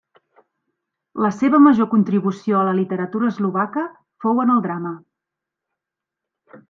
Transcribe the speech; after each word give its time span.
La 1.25 1.29
seva 1.41 1.59
major 1.65 1.89
contribució 1.91 2.57
a 2.59 2.63
la 2.69 2.73
literatura 2.79 3.29
eslovaca 3.35 3.85
fou 4.25 4.43
en 4.47 4.55
el 4.55 4.65
drama. 4.69 4.99